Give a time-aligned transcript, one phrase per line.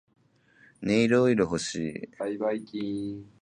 [0.81, 2.09] ネイルオイル欲し
[2.73, 3.25] い